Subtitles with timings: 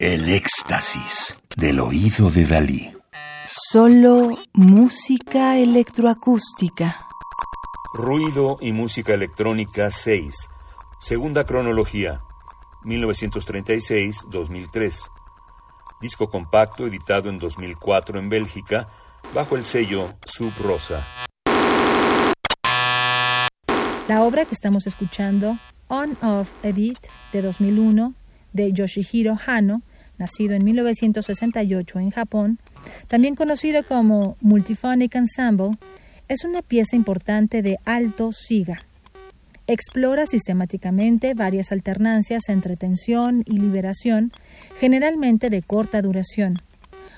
[0.00, 2.92] El éxtasis del oído de Dalí.
[3.46, 6.96] Solo música electroacústica.
[7.94, 10.46] Ruido y música electrónica 6.
[11.00, 12.18] Segunda cronología.
[12.84, 15.10] 1936-2003.
[16.00, 18.86] Disco compacto editado en 2004 en Bélgica
[19.34, 21.04] bajo el sello Sub Rosa.
[24.06, 25.58] La obra que estamos escuchando,
[25.88, 27.00] On Off Edit
[27.32, 28.14] de 2001
[28.52, 29.82] de Yoshihiro Hano,
[30.18, 32.58] nacido en 1968 en Japón,
[33.06, 35.78] también conocido como Multiphonic Ensemble,
[36.28, 38.82] es una pieza importante de alto siga.
[39.66, 44.32] Explora sistemáticamente varias alternancias entre tensión y liberación,
[44.80, 46.60] generalmente de corta duración.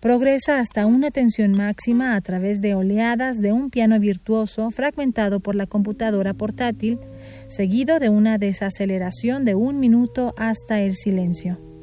[0.00, 5.54] Progresa hasta una tensión máxima a través de oleadas de un piano virtuoso fragmentado por
[5.54, 6.98] la computadora portátil,
[7.46, 11.73] seguido de una desaceleración de un minuto hasta el silencio.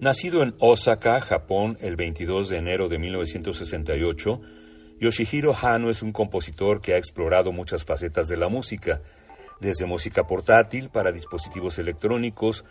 [0.00, 4.40] Nacido en Osaka, Japón, el 22 de enero de 1968,
[5.00, 9.02] Yoshihiro Hano es un compositor que ha explorado muchas facetas de la música,
[9.60, 12.64] desde música portátil para dispositivos electrónicos,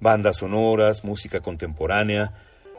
[0.00, 2.32] bandas sonoras, música contemporánea,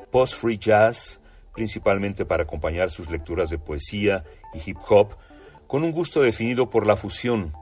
[0.10, 1.20] post-free jazz,
[1.54, 4.24] principalmente para acompañar sus lecturas de poesía
[4.56, 5.16] y hip hop,
[5.68, 7.54] con un gusto definido por la fusión,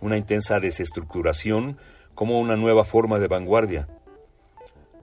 [0.00, 1.78] una intensa desestructuración
[2.16, 3.86] como una nueva forma de vanguardia.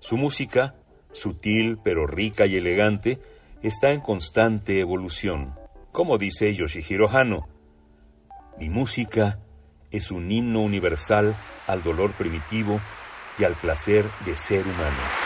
[0.05, 0.75] Su música,
[1.13, 3.19] sutil pero rica y elegante,
[3.63, 5.55] está en constante evolución.
[5.91, 7.47] Como dice Yoshihiro Hano,
[8.59, 9.39] mi música
[9.89, 12.79] es un himno universal al dolor primitivo
[13.39, 15.25] y al placer de ser humano.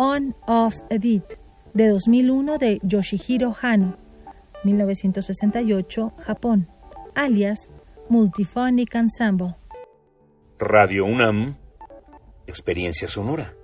[0.00, 1.24] On Off Edit
[1.74, 3.98] de 2001 de Yoshihiro Hano,
[4.62, 6.68] 1968, Japón,
[7.16, 7.72] alias
[8.08, 9.56] Multiphonic Ensemble.
[10.60, 11.56] Radio UNAM,
[12.46, 13.57] experiencia sonora.